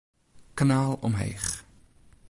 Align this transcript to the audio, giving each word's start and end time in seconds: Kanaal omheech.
Kanaal 0.57 0.93
omheech. 1.05 1.49